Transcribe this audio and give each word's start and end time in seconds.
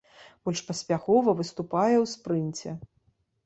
Больш 0.47 0.61
паспяхова 0.69 1.29
выступае 1.43 1.95
ў 2.03 2.11
спрынце. 2.15 2.69